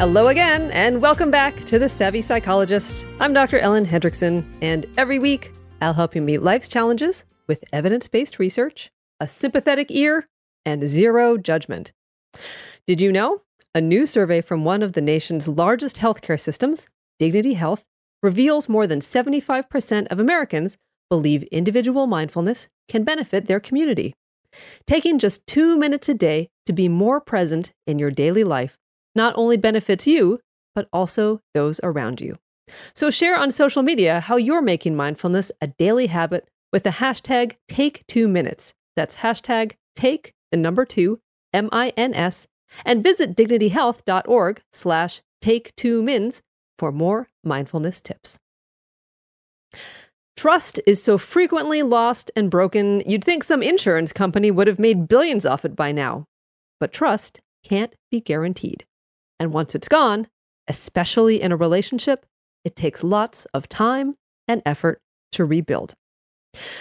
Hello 0.00 0.28
again, 0.28 0.70
and 0.70 1.02
welcome 1.02 1.30
back 1.30 1.54
to 1.64 1.78
The 1.78 1.86
Savvy 1.86 2.22
Psychologist. 2.22 3.06
I'm 3.20 3.34
Dr. 3.34 3.58
Ellen 3.58 3.84
Hendriksen, 3.84 4.46
and 4.62 4.86
every 4.96 5.18
week 5.18 5.52
I'll 5.82 5.92
help 5.92 6.14
you 6.14 6.22
meet 6.22 6.40
life's 6.40 6.68
challenges 6.68 7.26
with 7.46 7.62
evidence 7.70 8.08
based 8.08 8.38
research, 8.38 8.90
a 9.20 9.28
sympathetic 9.28 9.90
ear, 9.90 10.26
and 10.64 10.88
zero 10.88 11.36
judgment. 11.36 11.92
Did 12.86 13.02
you 13.02 13.12
know? 13.12 13.40
A 13.74 13.82
new 13.82 14.06
survey 14.06 14.40
from 14.40 14.64
one 14.64 14.82
of 14.82 14.94
the 14.94 15.02
nation's 15.02 15.46
largest 15.46 15.98
healthcare 15.98 16.40
systems, 16.40 16.86
Dignity 17.18 17.52
Health, 17.52 17.84
reveals 18.22 18.70
more 18.70 18.86
than 18.86 19.00
75% 19.00 20.06
of 20.10 20.18
Americans 20.18 20.78
believe 21.10 21.42
individual 21.52 22.06
mindfulness 22.06 22.68
can 22.88 23.04
benefit 23.04 23.48
their 23.48 23.60
community. 23.60 24.14
Taking 24.86 25.18
just 25.18 25.46
two 25.46 25.76
minutes 25.76 26.08
a 26.08 26.14
day 26.14 26.48
to 26.64 26.72
be 26.72 26.88
more 26.88 27.20
present 27.20 27.74
in 27.86 27.98
your 27.98 28.10
daily 28.10 28.44
life 28.44 28.78
not 29.14 29.34
only 29.36 29.56
benefits 29.56 30.06
you, 30.06 30.40
but 30.74 30.88
also 30.92 31.40
those 31.54 31.80
around 31.82 32.20
you. 32.20 32.36
So 32.94 33.10
share 33.10 33.38
on 33.38 33.50
social 33.50 33.82
media 33.82 34.20
how 34.20 34.36
you're 34.36 34.62
making 34.62 34.96
mindfulness 34.96 35.50
a 35.60 35.66
daily 35.66 36.06
habit 36.06 36.48
with 36.72 36.84
the 36.84 36.90
hashtag 36.90 37.56
take 37.68 38.06
two 38.06 38.28
minutes. 38.28 38.74
That's 38.96 39.16
hashtag 39.16 39.72
take 39.96 40.32
the 40.52 40.56
number 40.56 40.84
two, 40.84 41.20
M 41.52 41.68
I 41.72 41.92
N 41.96 42.14
S, 42.14 42.46
and 42.84 43.02
visit 43.02 43.36
dignityhealth.org 43.36 44.62
slash 44.72 45.22
take 45.42 45.74
two 45.74 46.02
mins 46.02 46.42
for 46.78 46.92
more 46.92 47.28
mindfulness 47.42 48.00
tips. 48.00 48.38
Trust 50.36 50.80
is 50.86 51.02
so 51.02 51.18
frequently 51.18 51.82
lost 51.82 52.30
and 52.34 52.50
broken, 52.50 53.02
you'd 53.04 53.24
think 53.24 53.44
some 53.44 53.62
insurance 53.62 54.12
company 54.12 54.50
would 54.50 54.68
have 54.68 54.78
made 54.78 55.08
billions 55.08 55.44
off 55.44 55.64
it 55.64 55.76
by 55.76 55.92
now. 55.92 56.24
But 56.78 56.92
trust 56.92 57.40
can't 57.62 57.94
be 58.10 58.20
guaranteed. 58.20 58.86
And 59.40 59.52
once 59.52 59.74
it's 59.74 59.88
gone, 59.88 60.28
especially 60.68 61.42
in 61.42 61.50
a 61.50 61.56
relationship, 61.56 62.26
it 62.64 62.76
takes 62.76 63.02
lots 63.02 63.46
of 63.54 63.68
time 63.68 64.16
and 64.46 64.62
effort 64.66 65.00
to 65.32 65.44
rebuild. 65.44 65.94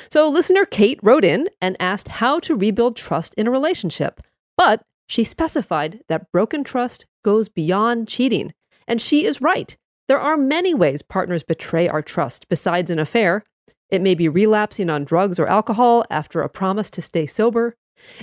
So, 0.09 0.27
listener 0.29 0.65
Kate 0.65 0.99
wrote 1.01 1.23
in 1.23 1.47
and 1.61 1.77
asked 1.79 2.07
how 2.07 2.39
to 2.39 2.55
rebuild 2.55 2.97
trust 2.97 3.33
in 3.35 3.47
a 3.47 3.51
relationship, 3.51 4.19
but 4.57 4.81
she 5.07 5.23
specified 5.23 6.01
that 6.09 6.31
broken 6.31 6.63
trust 6.63 7.05
goes 7.23 7.49
beyond 7.49 8.07
cheating. 8.07 8.53
And 8.87 9.01
she 9.01 9.25
is 9.25 9.41
right. 9.41 9.77
There 10.07 10.19
are 10.19 10.37
many 10.37 10.73
ways 10.73 11.01
partners 11.01 11.43
betray 11.43 11.87
our 11.87 12.01
trust 12.01 12.49
besides 12.49 12.89
an 12.89 12.99
affair. 12.99 13.43
It 13.89 14.01
may 14.01 14.15
be 14.15 14.27
relapsing 14.27 14.89
on 14.89 15.03
drugs 15.03 15.39
or 15.39 15.47
alcohol 15.47 16.03
after 16.09 16.41
a 16.41 16.49
promise 16.49 16.89
to 16.91 17.01
stay 17.01 17.25
sober. 17.25 17.75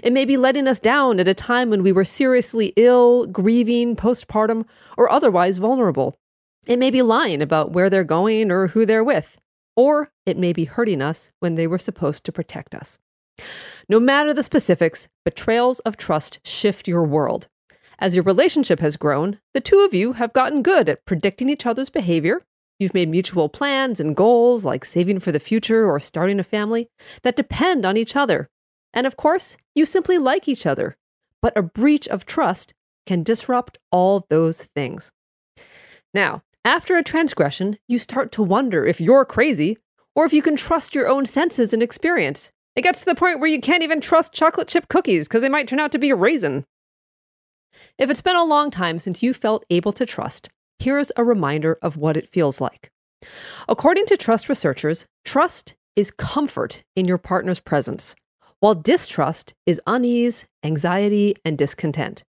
It 0.03 0.12
may 0.12 0.25
be 0.25 0.37
letting 0.37 0.69
us 0.69 0.81
down 0.81 1.20
at 1.20 1.28
a 1.28 1.34
time 1.34 1.70
when 1.70 1.82
we 1.82 1.92
were 1.92 2.04
seriously 2.04 2.72
ill, 2.76 3.26
grieving, 3.26 3.97
postpartum, 3.97 4.64
or 4.97 5.10
otherwise 5.10 5.59
vulnerable. 5.59 6.14
It 6.66 6.78
may 6.78 6.91
be 6.91 7.03
lying 7.03 7.42
about 7.42 7.72
where 7.72 7.88
they're 7.88 8.04
going 8.04 8.50
or 8.50 8.69
who 8.69 8.84
they're 8.84 9.04
with. 9.04 9.38
Or 9.76 10.10
it 10.25 10.38
may 10.38 10.53
be 10.53 10.65
hurting 10.65 11.03
us 11.03 11.31
when 11.41 11.54
they 11.54 11.66
were 11.66 11.78
supposed 11.78 12.25
to 12.25 12.32
protect 12.32 12.75
us. 12.75 12.98
No 13.88 14.00
matter 14.00 14.32
the 14.32 14.42
specifics, 14.42 15.09
betrayals 15.25 15.81
of 15.81 15.97
trust 15.97 16.41
shift 16.44 16.88
your 16.88 17.04
world. 17.04 17.48
As 17.98 18.15
your 18.15 18.25
relationship 18.25 18.81
has 18.81 18.97
grown, 18.97 19.38
the 19.54 19.60
two 19.60 19.81
of 19.81 19.94
you 19.94 20.15
have 20.15 20.32
gotten 20.32 20.62
good 20.62 20.88
at 20.88 21.04
predicting 21.04 21.48
each 21.48 21.66
other's 21.66 21.91
behavior. 21.91 22.42
You've 22.78 22.94
made 22.94 23.09
mutual 23.09 23.48
plans 23.48 24.00
and 24.00 24.16
goals, 24.16 24.65
like 24.65 24.84
saving 24.84 25.20
for 25.20 25.32
the 25.32 25.41
future 25.41 25.88
or 25.88 26.00
starting 26.00 26.41
a 26.41 26.44
family, 26.44 26.88
that 27.22 27.36
depend 27.36 27.86
on 27.86 27.97
each 27.97 28.16
other 28.16 28.48
and 28.97 29.07
of 29.07 29.17
course, 29.17 29.59
you 29.75 29.84
simply 29.84 30.17
like 30.17 30.49
each 30.49 30.65
other. 30.65 30.97
But 31.43 31.57
a 31.57 31.62
breach 31.62 32.09
of 32.09 32.25
trust 32.25 32.73
can 33.07 33.23
disrupt 33.23 33.79
all 33.93 34.27
those 34.31 34.65
things. 34.75 35.12
Now, 36.15 36.43
after 36.65 36.97
a 36.97 37.05
transgression, 37.05 37.79
you 37.87 37.99
start 37.99 38.33
to 38.33 38.43
wonder 38.43 38.87
if 38.87 39.01
you're 39.01 39.27
crazy 39.27 39.77
or 40.17 40.25
if 40.25 40.33
you 40.33 40.41
can 40.41 40.57
trust 40.57 40.95
your 40.95 41.09
own 41.09 41.27
senses 41.27 41.75
and 41.75 41.83
experience. 41.83 42.51
It 42.75 42.83
gets 42.83 43.01
to 43.01 43.05
the 43.05 43.15
point 43.15 43.39
where 43.39 43.51
you 43.51 43.61
can't 43.61 43.83
even 43.83 44.01
trust 44.01 44.33
chocolate 44.33 44.67
chip 44.67 44.89
cookies 44.89 45.28
because 45.28 45.43
they 45.43 45.49
might 45.51 45.69
turn 45.69 45.78
out 45.78 45.93
to 45.93 45.99
be 45.99 46.11
a 46.11 46.17
raisin. 46.17 46.65
If 47.99 48.09
it's 48.09 48.23
been 48.23 48.34
a 48.34 48.45
long 48.45 48.71
time 48.71 48.99
since 48.99 49.23
you 49.23 49.34
felt 49.34 49.67
able 49.69 49.93
to 49.93 50.07
trust, 50.07 50.49
here's 50.78 51.13
a 51.17 51.25
reminder 51.25 51.78
of 51.83 51.99
what 51.99 52.17
it 52.17 52.31
feels 52.31 52.63
like. 52.63 52.91
According 53.69 54.07
to 54.07 54.17
trust 54.17 54.49
researchers, 54.49 55.05
trust 55.25 55.75
is 55.95 56.11
comfort 56.11 56.83
in 56.97 57.07
your 57.07 57.19
partner's 57.19 57.61
presence 57.61 58.17
while 58.61 58.75
distrust 58.75 59.55
is 59.67 59.81
unease, 59.87 60.47
anxiety, 60.65 61.37
and 61.44 61.59
discontent. 61.59 62.25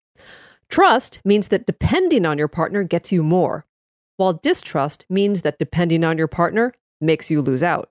Trust 0.69 1.21
means 1.25 1.49
that 1.49 1.67
depending 1.67 2.25
on 2.25 2.39
your 2.39 2.49
partner 2.49 2.83
gets 2.83 3.13
you 3.13 3.23
more, 3.23 3.67
while 4.17 4.33
distrust 4.33 5.05
means 5.11 5.43
that 5.43 5.59
depending 5.59 6.05
on 6.05 6.19
your 6.19 6.29
partner 6.29 6.73
makes 7.01 7.31
you 7.31 7.41
lose 7.41 7.63
out. 7.63 7.91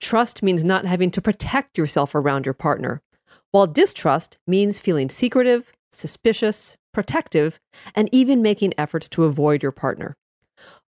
Trust 0.00 0.42
means 0.42 0.62
not 0.64 0.84
having 0.84 1.10
to 1.10 1.22
protect 1.22 1.78
yourself 1.78 2.14
around 2.14 2.46
your 2.46 2.54
partner, 2.54 3.02
while 3.50 3.66
distrust 3.66 4.38
means 4.46 4.78
feeling 4.78 5.08
secretive, 5.08 5.72
suspicious, 5.92 6.76
protective, 6.92 7.58
and 7.94 8.08
even 8.12 8.42
making 8.42 8.74
efforts 8.76 9.08
to 9.08 9.24
avoid 9.24 9.62
your 9.62 9.72
partner. 9.72 10.16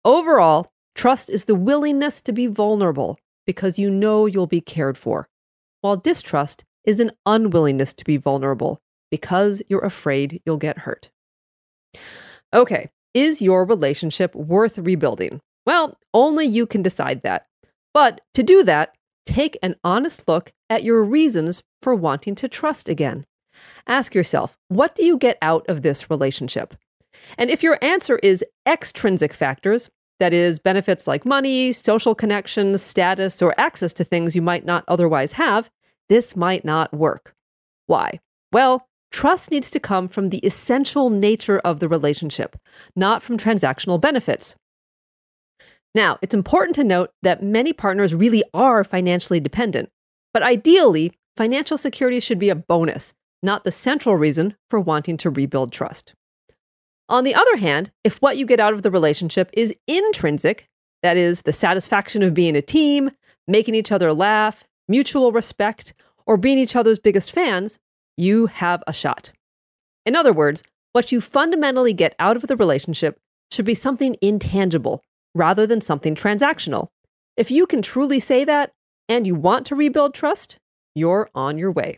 Overall, 0.03 0.71
trust 0.93 1.29
is 1.29 1.45
the 1.45 1.55
willingness 1.55 2.21
to 2.21 2.33
be 2.33 2.47
vulnerable 2.47 3.17
because 3.47 3.79
you 3.79 3.89
know 3.89 4.25
you'll 4.25 4.47
be 4.47 4.61
cared 4.61 4.97
for 4.97 5.27
while 5.81 5.97
distrust 5.97 6.65
is 6.83 6.99
an 6.99 7.11
unwillingness 7.25 7.93
to 7.93 8.05
be 8.05 8.17
vulnerable 8.17 8.81
because 9.11 9.61
you're 9.67 9.85
afraid 9.85 10.41
you'll 10.45 10.57
get 10.57 10.79
hurt. 10.79 11.09
Okay, 12.53 12.89
is 13.13 13.41
your 13.41 13.65
relationship 13.65 14.35
worth 14.35 14.77
rebuilding? 14.77 15.41
Well, 15.65 15.97
only 16.13 16.45
you 16.45 16.65
can 16.65 16.81
decide 16.81 17.21
that. 17.23 17.45
But 17.93 18.21
to 18.33 18.43
do 18.43 18.63
that, 18.63 18.95
take 19.25 19.57
an 19.61 19.75
honest 19.83 20.27
look 20.27 20.51
at 20.69 20.83
your 20.83 21.03
reasons 21.03 21.61
for 21.81 21.95
wanting 21.95 22.35
to 22.35 22.47
trust 22.47 22.89
again. 22.89 23.25
Ask 23.87 24.15
yourself, 24.15 24.57
what 24.67 24.95
do 24.95 25.03
you 25.03 25.17
get 25.17 25.37
out 25.41 25.67
of 25.67 25.81
this 25.81 26.09
relationship? 26.09 26.75
And 27.37 27.49
if 27.49 27.63
your 27.63 27.77
answer 27.81 28.17
is 28.19 28.45
extrinsic 28.67 29.33
factors, 29.33 29.89
that 30.19 30.33
is, 30.33 30.59
benefits 30.59 31.07
like 31.07 31.25
money, 31.25 31.71
social 31.71 32.13
connections, 32.13 32.81
status, 32.81 33.41
or 33.41 33.59
access 33.59 33.93
to 33.93 34.03
things 34.03 34.35
you 34.35 34.41
might 34.41 34.65
not 34.65 34.83
otherwise 34.87 35.33
have, 35.33 35.69
this 36.09 36.35
might 36.35 36.65
not 36.65 36.93
work. 36.93 37.33
Why? 37.87 38.19
Well, 38.51 38.87
trust 39.11 39.51
needs 39.51 39.69
to 39.71 39.79
come 39.79 40.07
from 40.07 40.29
the 40.29 40.39
essential 40.39 41.09
nature 41.09 41.59
of 41.59 41.79
the 41.79 41.87
relationship, 41.87 42.57
not 42.95 43.21
from 43.21 43.37
transactional 43.37 43.99
benefits. 43.99 44.55
Now, 45.95 46.19
it's 46.21 46.35
important 46.35 46.75
to 46.75 46.83
note 46.83 47.11
that 47.23 47.41
many 47.41 47.73
partners 47.73 48.13
really 48.13 48.43
are 48.53 48.83
financially 48.83 49.39
dependent, 49.39 49.89
but 50.33 50.43
ideally, 50.43 51.13
financial 51.35 51.77
security 51.77 52.19
should 52.19 52.37
be 52.37 52.49
a 52.49 52.55
bonus, 52.55 53.13
not 53.41 53.63
the 53.63 53.71
central 53.71 54.15
reason 54.15 54.55
for 54.69 54.79
wanting 54.79 55.17
to 55.17 55.29
rebuild 55.29 55.71
trust. 55.71 56.13
On 57.09 57.23
the 57.23 57.33
other 57.33 57.57
hand, 57.57 57.91
if 58.03 58.21
what 58.21 58.37
you 58.37 58.45
get 58.45 58.59
out 58.59 58.73
of 58.73 58.83
the 58.83 58.91
relationship 58.91 59.49
is 59.53 59.73
intrinsic, 59.87 60.67
that 61.01 61.17
is, 61.17 61.41
the 61.41 61.53
satisfaction 61.53 62.21
of 62.21 62.35
being 62.35 62.55
a 62.55 62.61
team, 62.61 63.09
making 63.47 63.73
each 63.73 63.91
other 63.91 64.13
laugh, 64.13 64.63
mutual 64.87 65.31
respect, 65.31 65.93
or 66.27 66.37
being 66.37 66.59
each 66.59 66.75
other's 66.75 66.99
biggest 66.99 67.31
fans, 67.31 67.79
you 68.15 68.45
have 68.45 68.83
a 68.85 68.93
shot. 68.93 69.31
In 70.05 70.15
other 70.15 70.31
words, 70.31 70.61
what 70.93 71.11
you 71.11 71.19
fundamentally 71.19 71.93
get 71.93 72.15
out 72.19 72.35
of 72.35 72.43
the 72.43 72.55
relationship 72.55 73.19
should 73.51 73.65
be 73.65 73.73
something 73.73 74.15
intangible 74.21 75.01
rather 75.33 75.65
than 75.65 75.81
something 75.81 76.13
transactional. 76.13 76.89
If 77.35 77.49
you 77.49 77.65
can 77.65 77.81
truly 77.81 78.19
say 78.19 78.45
that 78.45 78.71
and 79.07 79.25
you 79.25 79.33
want 79.33 79.65
to 79.67 79.75
rebuild 79.75 80.13
trust, 80.13 80.57
you're 80.93 81.27
on 81.33 81.57
your 81.57 81.71
way. 81.71 81.97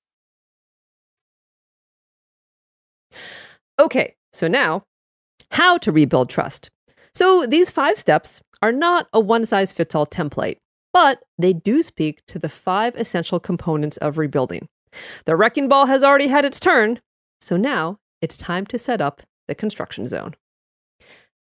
Okay, 3.81 4.13
so 4.31 4.47
now, 4.47 4.83
how 5.53 5.79
to 5.79 5.91
rebuild 5.91 6.29
trust. 6.29 6.69
So 7.15 7.47
these 7.47 7.71
five 7.71 7.97
steps 7.97 8.39
are 8.61 8.71
not 8.71 9.07
a 9.11 9.19
one 9.19 9.43
size 9.43 9.73
fits 9.73 9.95
all 9.95 10.05
template, 10.05 10.57
but 10.93 11.23
they 11.39 11.51
do 11.51 11.81
speak 11.81 12.21
to 12.27 12.37
the 12.37 12.47
five 12.47 12.95
essential 12.95 13.39
components 13.39 13.97
of 13.97 14.19
rebuilding. 14.19 14.67
The 15.25 15.35
wrecking 15.35 15.67
ball 15.67 15.87
has 15.87 16.03
already 16.03 16.27
had 16.27 16.45
its 16.45 16.59
turn, 16.59 16.99
so 17.39 17.57
now 17.57 17.97
it's 18.21 18.37
time 18.37 18.67
to 18.67 18.77
set 18.77 19.01
up 19.01 19.23
the 19.47 19.55
construction 19.55 20.05
zone. 20.05 20.35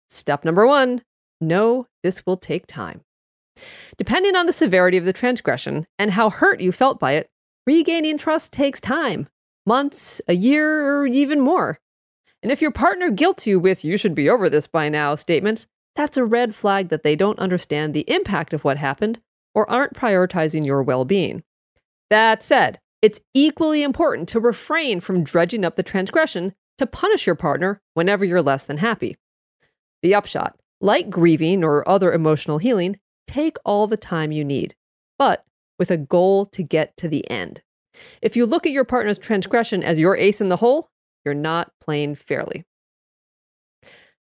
Step 0.08 0.44
number 0.44 0.64
one 0.64 1.02
know 1.40 1.88
this 2.04 2.24
will 2.24 2.36
take 2.36 2.68
time. 2.68 3.00
Depending 3.96 4.36
on 4.36 4.46
the 4.46 4.52
severity 4.52 4.96
of 4.96 5.04
the 5.04 5.12
transgression 5.12 5.88
and 5.98 6.12
how 6.12 6.30
hurt 6.30 6.60
you 6.60 6.70
felt 6.70 7.00
by 7.00 7.12
it, 7.12 7.26
regaining 7.66 8.16
trust 8.16 8.52
takes 8.52 8.80
time 8.80 9.26
months, 9.66 10.20
a 10.28 10.34
year, 10.34 11.00
or 11.00 11.06
even 11.08 11.40
more. 11.40 11.80
And 12.42 12.52
if 12.52 12.62
your 12.62 12.70
partner 12.70 13.10
guilt 13.10 13.46
you 13.46 13.58
with, 13.58 13.84
you 13.84 13.96
should 13.96 14.14
be 14.14 14.28
over 14.28 14.48
this 14.48 14.66
by 14.66 14.88
now 14.88 15.14
statements, 15.14 15.66
that's 15.96 16.16
a 16.16 16.24
red 16.24 16.54
flag 16.54 16.88
that 16.90 17.02
they 17.02 17.16
don't 17.16 17.38
understand 17.38 17.92
the 17.92 18.08
impact 18.08 18.52
of 18.52 18.64
what 18.64 18.76
happened 18.76 19.20
or 19.54 19.68
aren't 19.68 19.94
prioritizing 19.94 20.64
your 20.64 20.82
well 20.82 21.04
being. 21.04 21.42
That 22.10 22.42
said, 22.42 22.78
it's 23.02 23.20
equally 23.34 23.82
important 23.82 24.28
to 24.30 24.40
refrain 24.40 25.00
from 25.00 25.24
dredging 25.24 25.64
up 25.64 25.76
the 25.76 25.82
transgression 25.82 26.54
to 26.78 26.86
punish 26.86 27.26
your 27.26 27.34
partner 27.34 27.80
whenever 27.94 28.24
you're 28.24 28.42
less 28.42 28.64
than 28.64 28.78
happy. 28.78 29.16
The 30.02 30.14
upshot 30.14 30.58
like 30.80 31.10
grieving 31.10 31.64
or 31.64 31.88
other 31.88 32.12
emotional 32.12 32.58
healing, 32.58 32.98
take 33.26 33.56
all 33.64 33.86
the 33.86 33.96
time 33.96 34.32
you 34.32 34.44
need, 34.44 34.74
but 35.18 35.44
with 35.78 35.90
a 35.90 35.96
goal 35.96 36.46
to 36.46 36.62
get 36.62 36.96
to 36.96 37.08
the 37.08 37.28
end. 37.30 37.62
If 38.22 38.36
you 38.36 38.46
look 38.46 38.66
at 38.66 38.72
your 38.72 38.84
partner's 38.84 39.18
transgression 39.18 39.82
as 39.82 39.98
your 39.98 40.16
ace 40.16 40.40
in 40.40 40.48
the 40.48 40.56
hole, 40.56 40.90
you're 41.28 41.34
not 41.34 41.72
playing 41.78 42.14
fairly. 42.14 42.64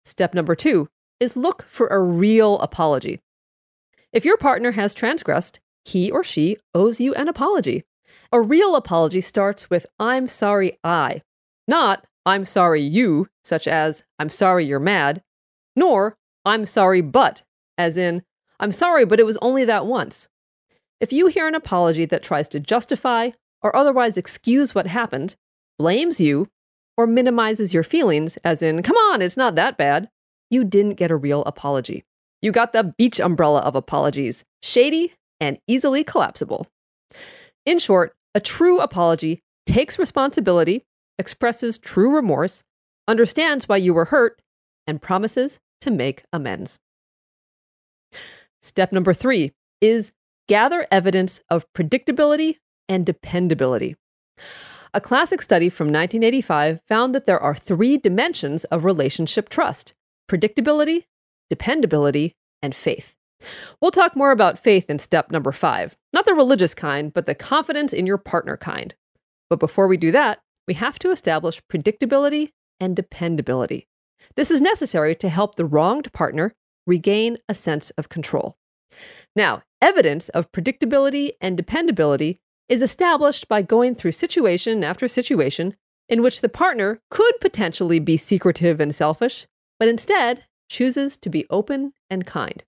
Step 0.07 0.33
number 0.33 0.55
two 0.55 0.89
is 1.21 1.37
look 1.37 1.65
for 1.69 1.87
a 1.89 2.03
real 2.03 2.59
apology. 2.61 3.21
If 4.11 4.25
your 4.25 4.39
partner 4.39 4.73
has 4.73 4.95
transgressed, 4.95 5.61
he 5.85 6.11
or 6.11 6.25
she 6.25 6.57
owes 6.75 7.01
you 7.01 7.15
an 7.15 7.29
apology. 7.29 7.85
A 8.33 8.41
real 8.41 8.75
apology 8.75 9.21
starts 9.21 9.69
with, 9.69 9.85
I'm 10.01 10.29
sorry, 10.29 10.79
I, 10.83 11.21
not, 11.69 12.07
I'm 12.25 12.47
sorry, 12.47 12.81
you, 12.81 13.29
such 13.45 13.69
as, 13.69 14.05
I'm 14.19 14.31
sorry 14.31 14.65
you're 14.65 14.81
mad, 14.81 15.23
nor, 15.77 16.17
I'm 16.47 16.65
sorry, 16.65 17.03
but, 17.03 17.43
as 17.77 17.99
in, 17.99 18.23
I'm 18.59 18.73
sorry, 18.73 19.05
but 19.05 19.21
it 19.21 19.27
was 19.27 19.37
only 19.43 19.67
that 19.67 19.85
once. 19.85 20.31
If 21.01 21.13
you 21.13 21.27
hear 21.27 21.47
an 21.47 21.55
apology 21.55 22.07
that 22.07 22.23
tries 22.23 22.49
to 22.49 22.61
justify 22.61 23.33
or 23.61 23.77
otherwise 23.77 24.17
excuse 24.17 24.75
what 24.75 24.87
happened, 24.87 25.37
blames 25.79 26.19
you, 26.19 26.49
or 26.97 27.07
minimizes 27.07 27.75
your 27.75 27.83
feelings, 27.83 28.37
as 28.45 28.63
in, 28.63 28.83
come 28.83 28.97
on, 28.97 29.23
it's 29.23 29.37
not 29.37 29.55
that 29.57 29.77
bad, 29.77 30.09
you 30.51 30.65
didn't 30.65 30.95
get 30.95 31.11
a 31.11 31.17
real 31.17 31.43
apology. 31.45 32.05
You 32.41 32.53
got 32.53 32.73
the 32.73 32.95
beach 32.97 33.21
umbrella 33.21 33.61
of 33.61 33.75
apologies, 33.75 34.45
shady 34.63 35.15
and 35.41 35.59
easily 35.67 36.05
collapsible. 36.05 36.67
In 37.67 37.79
short, 37.79 38.15
a 38.35 38.41
true 38.41 38.81
apology 38.81 39.43
takes 39.67 39.99
responsibility, 39.99 40.85
expresses 41.19 41.79
true 41.79 42.15
remorse, 42.15 42.63
understands 43.09 43.69
why 43.69 43.77
you 43.77 43.95
were 43.95 44.07
hurt, 44.07 44.41
and 44.87 45.01
promises 45.01 45.59
to 45.81 45.91
make 45.91 46.25
amends. 46.33 46.79
Step 48.63 48.93
number 48.93 49.13
three 49.13 49.53
is 49.81 50.13
gather 50.49 50.87
evidence 50.91 51.41
of 51.51 51.71
predictability 51.73 52.57
and 52.89 53.07
dependability. 53.07 53.97
A 54.97 55.01
classic 55.01 55.43
study 55.43 55.69
from 55.71 55.89
1985 55.89 56.79
found 56.87 57.17
that 57.17 57.27
there 57.27 57.41
are 57.41 57.57
three 57.57 57.99
dimensions 57.99 58.63
of 58.67 58.85
relationship 58.85 59.49
trust 59.49 59.93
predictability, 60.31 61.07
dependability, 61.51 62.37
and 62.63 62.77
faith. 62.77 63.17
We'll 63.81 63.91
talk 63.91 64.15
more 64.15 64.31
about 64.31 64.57
faith 64.57 64.89
in 64.89 65.01
step 65.01 65.33
number 65.33 65.51
five, 65.51 65.97
not 66.13 66.27
the 66.27 66.33
religious 66.33 66.75
kind, 66.75 67.13
but 67.13 67.27
the 67.27 67.35
confidence 67.35 67.93
in 67.93 68.07
your 68.07 68.19
partner 68.19 68.57
kind. 68.57 68.95
But 69.51 69.59
before 69.59 69.89
we 69.89 69.97
do 69.97 70.13
that, 70.13 70.39
we 70.69 70.75
have 70.75 71.01
to 71.01 71.11
establish 71.11 71.61
predictability 71.71 72.51
and 72.79 72.95
dependability. 72.95 73.89
This 74.37 74.49
is 74.49 74.61
necessary 74.61 75.17
to 75.17 75.29
help 75.29 75.57
the 75.57 75.67
wronged 75.67 76.13
partner 76.13 76.55
regain 76.87 77.39
a 77.49 77.55
sense 77.55 77.91
of 77.99 78.09
control. 78.09 78.57
Now, 79.35 79.63
evidence 79.83 80.29
of 80.29 80.53
predictability 80.53 81.33
and 81.41 81.57
dependability 81.57 82.39
is 82.69 82.83
established 82.83 83.49
by 83.49 83.63
going 83.63 83.95
through 83.95 84.13
situation 84.13 84.83
after 84.83 85.09
situation 85.09 85.75
in 86.09 86.23
which 86.23 86.41
the 86.41 86.49
partner 86.49 87.01
could 87.11 87.35
potentially 87.41 87.99
be 87.99 88.17
secretive 88.17 88.81
and 88.81 88.95
selfish, 88.95 89.47
but 89.79 89.89
instead 89.89 90.45
chooses 90.69 91.17
to 91.17 91.29
be 91.29 91.47
open 91.51 91.93
and 92.11 92.27
kind. 92.27 92.65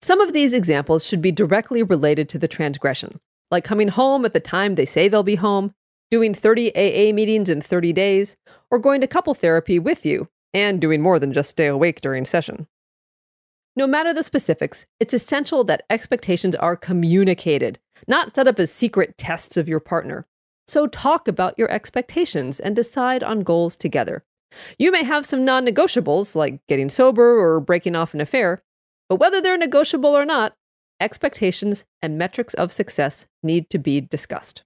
Some 0.00 0.20
of 0.20 0.32
these 0.32 0.52
examples 0.52 1.06
should 1.06 1.22
be 1.22 1.32
directly 1.32 1.82
related 1.82 2.28
to 2.30 2.38
the 2.38 2.48
transgression, 2.48 3.20
like 3.50 3.64
coming 3.64 3.88
home 3.88 4.24
at 4.24 4.32
the 4.32 4.40
time 4.40 4.74
they 4.74 4.84
say 4.84 5.08
they'll 5.08 5.22
be 5.22 5.36
home, 5.36 5.74
doing 6.10 6.34
30 6.34 6.74
AA 6.74 7.14
meetings 7.14 7.48
in 7.48 7.60
30 7.60 7.92
days, 7.92 8.36
or 8.70 8.78
going 8.78 9.00
to 9.00 9.06
couple 9.06 9.34
therapy 9.34 9.78
with 9.78 10.04
you, 10.04 10.28
and 10.52 10.80
doing 10.80 11.00
more 11.00 11.18
than 11.18 11.32
just 11.32 11.50
stay 11.50 11.66
awake 11.66 12.00
during 12.00 12.24
session. 12.24 12.66
No 13.76 13.86
matter 13.86 14.12
the 14.12 14.22
specifics, 14.22 14.84
it's 15.00 15.14
essential 15.14 15.64
that 15.64 15.84
expectations 15.88 16.54
are 16.56 16.76
communicated 16.76 17.78
not 18.06 18.34
set 18.34 18.48
up 18.48 18.58
as 18.58 18.72
secret 18.72 19.16
tests 19.16 19.56
of 19.56 19.68
your 19.68 19.80
partner. 19.80 20.26
So 20.66 20.86
talk 20.86 21.28
about 21.28 21.58
your 21.58 21.70
expectations 21.70 22.60
and 22.60 22.74
decide 22.74 23.22
on 23.22 23.40
goals 23.40 23.76
together. 23.76 24.24
You 24.78 24.90
may 24.92 25.04
have 25.04 25.26
some 25.26 25.44
non 25.44 25.66
negotiables, 25.66 26.34
like 26.34 26.60
getting 26.68 26.90
sober 26.90 27.38
or 27.38 27.60
breaking 27.60 27.96
off 27.96 28.14
an 28.14 28.20
affair, 28.20 28.62
but 29.08 29.16
whether 29.16 29.40
they're 29.40 29.58
negotiable 29.58 30.10
or 30.10 30.24
not, 30.24 30.54
expectations 31.00 31.84
and 32.00 32.18
metrics 32.18 32.54
of 32.54 32.72
success 32.72 33.26
need 33.42 33.68
to 33.70 33.78
be 33.78 34.00
discussed. 34.00 34.62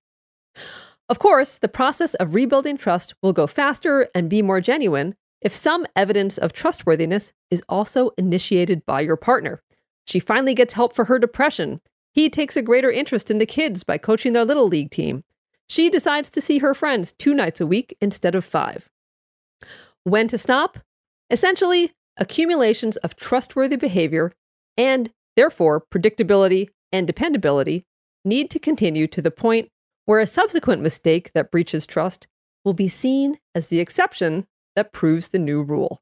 Of 1.09 1.19
course, 1.19 1.59
the 1.59 1.69
process 1.69 2.15
of 2.15 2.35
rebuilding 2.35 2.77
trust 2.77 3.15
will 3.23 3.33
go 3.33 3.47
faster 3.47 4.09
and 4.15 4.29
be 4.29 4.43
more 4.43 4.61
genuine 4.61 5.15
if 5.41 5.55
some 5.55 5.87
evidence 5.95 6.39
of 6.39 6.53
trustworthiness 6.53 7.33
is 7.51 7.63
also 7.69 8.11
initiated 8.19 8.85
by 8.85 9.01
your 9.01 9.17
partner. 9.17 9.63
She 10.07 10.19
finally 10.19 10.55
gets 10.55 10.75
help 10.75 10.95
for 10.95 11.05
her 11.05 11.19
depression. 11.19 11.81
He 12.17 12.31
takes 12.31 12.57
a 12.57 12.63
greater 12.63 12.91
interest 12.91 13.31
in 13.31 13.37
the 13.37 13.45
kids 13.45 13.85
by 13.85 13.99
coaching 13.99 14.33
their 14.33 14.47
little 14.47 14.67
league 14.67 14.91
team. 14.91 15.23
She 15.69 15.91
decides 15.91 16.31
to 16.31 16.41
see 16.41 16.59
her 16.59 16.73
friends 16.73 17.13
two 17.13 17.35
nights 17.35 17.61
a 17.61 17.67
week 17.67 17.95
instead 18.01 18.35
of 18.35 18.43
five. 18.43 18.89
When 20.03 20.27
to 20.29 20.39
stop? 20.39 20.79
Essentially, 21.29 21.93
accumulations 22.17 22.97
of 22.99 23.17
trustworthy 23.17 23.77
behavior 23.77 24.33
and, 24.79 25.11
therefore, 25.37 25.85
predictability 25.93 26.71
and 26.91 27.07
dependability 27.07 27.85
need 28.25 28.49
to 28.51 28.59
continue 28.59 29.07
to 29.09 29.21
the 29.21 29.31
point 29.31 29.69
where 30.07 30.21
a 30.21 30.27
subsequent 30.27 30.81
mistake 30.81 31.33
that 31.35 31.51
breaches 31.51 31.85
trust 31.85 32.29
will 32.65 32.73
be 32.73 32.89
seen 32.89 33.39
as 33.55 33.67
the 33.67 33.79
exception 33.79 34.47
that 34.75 34.91
proves 34.91 35.29
the 35.29 35.39
new 35.39 35.63
rule. 35.63 36.01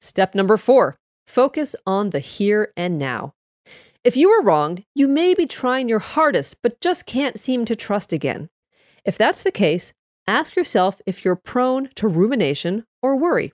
Step 0.00 0.36
number 0.36 0.56
four 0.56 0.96
focus 1.26 1.74
on 1.84 2.10
the 2.10 2.20
here 2.20 2.72
and 2.76 2.98
now. 2.98 3.34
If 4.04 4.16
you 4.16 4.28
were 4.30 4.42
wronged, 4.42 4.84
you 4.94 5.08
may 5.08 5.34
be 5.34 5.46
trying 5.46 5.88
your 5.88 5.98
hardest 5.98 6.56
but 6.62 6.80
just 6.80 7.04
can't 7.04 7.38
seem 7.38 7.64
to 7.64 7.74
trust 7.74 8.12
again. 8.12 8.48
If 9.04 9.18
that's 9.18 9.42
the 9.42 9.50
case, 9.50 9.92
ask 10.26 10.54
yourself 10.54 11.00
if 11.04 11.24
you're 11.24 11.36
prone 11.36 11.90
to 11.96 12.06
rumination 12.06 12.84
or 13.02 13.16
worry. 13.16 13.52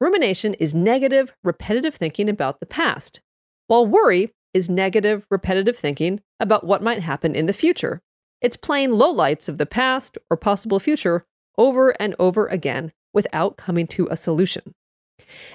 Rumination 0.00 0.54
is 0.54 0.74
negative, 0.74 1.32
repetitive 1.42 1.94
thinking 1.94 2.28
about 2.28 2.60
the 2.60 2.66
past, 2.66 3.20
while 3.66 3.86
worry 3.86 4.32
is 4.52 4.68
negative, 4.68 5.26
repetitive 5.30 5.78
thinking 5.78 6.20
about 6.38 6.64
what 6.64 6.82
might 6.82 7.00
happen 7.00 7.34
in 7.34 7.46
the 7.46 7.52
future. 7.52 8.02
It's 8.42 8.56
playing 8.56 8.90
lowlights 8.90 9.48
of 9.48 9.56
the 9.56 9.66
past 9.66 10.18
or 10.28 10.36
possible 10.36 10.78
future 10.78 11.24
over 11.56 11.90
and 12.00 12.14
over 12.18 12.46
again 12.46 12.92
without 13.14 13.56
coming 13.56 13.86
to 13.86 14.08
a 14.10 14.16
solution. 14.16 14.74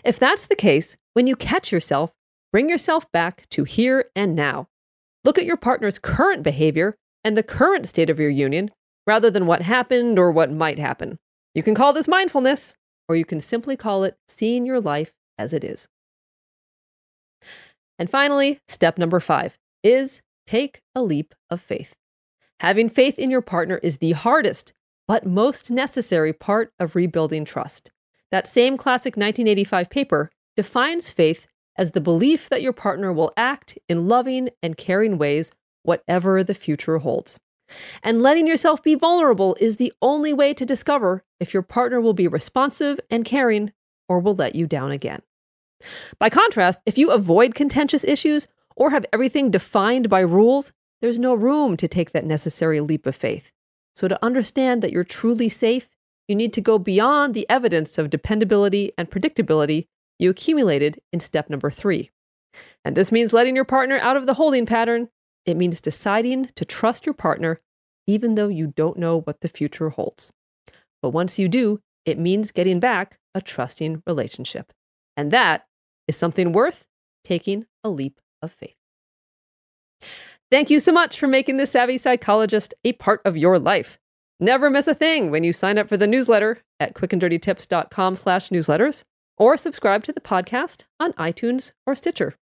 If 0.03 0.17
that's 0.17 0.47
the 0.47 0.55
case, 0.55 0.97
when 1.13 1.27
you 1.27 1.35
catch 1.35 1.71
yourself, 1.71 2.11
bring 2.51 2.69
yourself 2.69 3.11
back 3.11 3.47
to 3.49 3.63
here 3.63 4.05
and 4.15 4.35
now. 4.35 4.67
Look 5.23 5.37
at 5.37 5.45
your 5.45 5.57
partner's 5.57 5.99
current 5.99 6.43
behavior 6.43 6.95
and 7.23 7.37
the 7.37 7.43
current 7.43 7.87
state 7.87 8.09
of 8.09 8.19
your 8.19 8.29
union 8.29 8.71
rather 9.05 9.29
than 9.29 9.47
what 9.47 9.63
happened 9.63 10.17
or 10.17 10.31
what 10.31 10.51
might 10.51 10.79
happen. 10.79 11.19
You 11.53 11.63
can 11.63 11.75
call 11.75 11.93
this 11.93 12.07
mindfulness, 12.07 12.75
or 13.07 13.15
you 13.15 13.25
can 13.25 13.41
simply 13.41 13.75
call 13.75 14.03
it 14.03 14.17
seeing 14.27 14.65
your 14.65 14.79
life 14.79 15.13
as 15.37 15.51
it 15.51 15.63
is. 15.63 15.87
And 17.97 18.09
finally, 18.09 18.59
step 18.67 18.97
number 18.97 19.19
five 19.19 19.57
is 19.83 20.21
take 20.45 20.81
a 20.95 21.01
leap 21.01 21.33
of 21.49 21.59
faith. 21.59 21.95
Having 22.59 22.89
faith 22.89 23.17
in 23.17 23.31
your 23.31 23.41
partner 23.41 23.79
is 23.81 23.97
the 23.97 24.11
hardest, 24.11 24.73
but 25.07 25.25
most 25.25 25.71
necessary 25.71 26.33
part 26.33 26.71
of 26.79 26.95
rebuilding 26.95 27.45
trust. 27.45 27.91
That 28.31 28.47
same 28.47 28.77
classic 28.77 29.17
1985 29.17 29.89
paper 29.89 30.29
defines 30.55 31.09
faith 31.09 31.47
as 31.77 31.91
the 31.91 32.01
belief 32.01 32.49
that 32.49 32.61
your 32.61 32.73
partner 32.73 33.13
will 33.13 33.31
act 33.37 33.77
in 33.87 34.07
loving 34.07 34.49
and 34.61 34.77
caring 34.77 35.17
ways, 35.17 35.51
whatever 35.83 36.43
the 36.43 36.53
future 36.53 36.97
holds. 36.97 37.39
And 38.03 38.21
letting 38.21 38.47
yourself 38.47 38.81
be 38.81 38.95
vulnerable 38.95 39.55
is 39.59 39.77
the 39.77 39.93
only 40.01 40.33
way 40.33 40.53
to 40.53 40.65
discover 40.65 41.23
if 41.39 41.53
your 41.53 41.63
partner 41.63 42.01
will 42.01 42.13
be 42.13 42.27
responsive 42.27 42.99
and 43.09 43.23
caring 43.23 43.71
or 44.07 44.19
will 44.19 44.35
let 44.35 44.55
you 44.55 44.65
down 44.65 44.91
again. 44.91 45.21
By 46.17 46.29
contrast, 46.29 46.79
if 46.85 46.97
you 46.97 47.11
avoid 47.11 47.55
contentious 47.55 48.03
issues 48.03 48.47
or 48.75 48.89
have 48.89 49.05
everything 49.13 49.51
defined 49.51 50.09
by 50.09 50.21
rules, 50.21 50.71
there's 51.01 51.19
no 51.19 51.33
room 51.33 51.77
to 51.77 51.87
take 51.87 52.11
that 52.11 52.25
necessary 52.25 52.79
leap 52.79 53.05
of 53.05 53.15
faith. 53.15 53.51
So, 53.95 54.07
to 54.07 54.23
understand 54.23 54.81
that 54.81 54.91
you're 54.91 55.03
truly 55.03 55.49
safe, 55.49 55.89
you 56.27 56.35
need 56.35 56.53
to 56.53 56.61
go 56.61 56.77
beyond 56.77 57.33
the 57.33 57.49
evidence 57.49 57.97
of 57.97 58.09
dependability 58.09 58.91
and 58.97 59.09
predictability 59.09 59.87
you 60.19 60.29
accumulated 60.29 61.01
in 61.11 61.19
step 61.19 61.49
number 61.49 61.71
three. 61.71 62.11
And 62.85 62.95
this 62.95 63.11
means 63.11 63.33
letting 63.33 63.55
your 63.55 63.65
partner 63.65 63.97
out 63.99 64.17
of 64.17 64.25
the 64.25 64.35
holding 64.35 64.65
pattern 64.65 65.09
it 65.45 65.57
means 65.57 65.81
deciding 65.81 66.45
to 66.55 66.63
trust 66.63 67.07
your 67.07 67.13
partner 67.13 67.59
even 68.05 68.35
though 68.35 68.47
you 68.47 68.67
don't 68.67 68.97
know 68.97 69.21
what 69.21 69.41
the 69.41 69.47
future 69.47 69.89
holds. 69.89 70.31
But 71.01 71.09
once 71.09 71.39
you 71.39 71.47
do, 71.47 71.79
it 72.05 72.19
means 72.19 72.51
getting 72.51 72.79
back 72.79 73.19
a 73.33 73.41
trusting 73.41 74.03
relationship. 74.05 74.73
And 75.15 75.31
that 75.31 75.65
is 76.07 76.17
something 76.17 76.51
worth 76.51 76.85
taking 77.23 77.65
a 77.83 77.89
leap 77.89 78.19
of 78.41 78.51
faith. 78.51 78.75
Thank 80.51 80.69
you 80.69 80.79
so 80.79 80.91
much 80.91 81.19
for 81.19 81.27
making 81.27 81.57
the 81.57 81.67
Savvy 81.67 81.97
Psychologist 81.97 82.73
a 82.83 82.93
part 82.93 83.21
of 83.25 83.37
your 83.37 83.59
life. 83.59 83.99
Never 84.39 84.69
miss 84.69 84.87
a 84.87 84.95
thing 84.95 85.29
when 85.29 85.43
you 85.43 85.53
sign 85.53 85.77
up 85.77 85.87
for 85.87 85.97
the 85.97 86.07
newsletter 86.07 86.59
at 86.79 86.95
quickanddirtytips.com 86.95 88.15
slash 88.15 88.49
newsletters 88.49 89.03
or 89.39 89.57
subscribe 89.57 90.03
to 90.03 90.13
the 90.13 90.21
podcast 90.21 90.83
on 90.99 91.13
iTunes 91.13 91.71
or 91.87 91.95
Stitcher. 91.95 92.35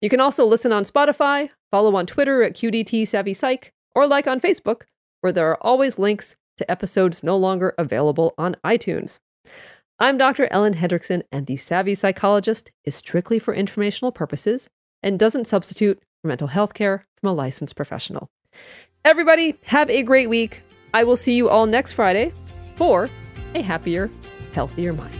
You 0.00 0.08
can 0.08 0.20
also 0.20 0.44
listen 0.44 0.72
on 0.72 0.84
Spotify, 0.84 1.50
follow 1.70 1.94
on 1.94 2.06
Twitter 2.06 2.42
at 2.42 2.54
QDT 2.54 3.06
Savvy 3.06 3.34
Psych, 3.34 3.72
or 3.94 4.06
like 4.06 4.26
on 4.26 4.40
Facebook, 4.40 4.82
where 5.20 5.32
there 5.32 5.48
are 5.50 5.58
always 5.60 5.98
links 5.98 6.34
to 6.56 6.70
episodes 6.70 7.22
no 7.22 7.36
longer 7.36 7.74
available 7.78 8.34
on 8.36 8.56
iTunes. 8.64 9.18
I'm 9.98 10.16
Dr. 10.16 10.48
Ellen 10.50 10.74
Hendriksen, 10.74 11.22
and 11.30 11.46
The 11.46 11.56
Savvy 11.56 11.94
Psychologist 11.94 12.72
is 12.84 12.94
strictly 12.94 13.38
for 13.38 13.52
informational 13.52 14.12
purposes 14.12 14.68
and 15.02 15.18
doesn't 15.18 15.46
substitute 15.46 16.00
for 16.22 16.28
mental 16.28 16.48
health 16.48 16.72
care 16.72 17.06
from 17.20 17.30
a 17.30 17.34
licensed 17.34 17.76
professional. 17.76 18.28
Everybody, 19.04 19.58
have 19.64 19.90
a 19.90 20.02
great 20.02 20.30
week. 20.30 20.62
I 20.92 21.04
will 21.04 21.16
see 21.16 21.34
you 21.34 21.48
all 21.48 21.66
next 21.66 21.92
Friday 21.92 22.32
for 22.76 23.08
a 23.54 23.62
happier, 23.62 24.10
healthier 24.52 24.92
mind. 24.92 25.19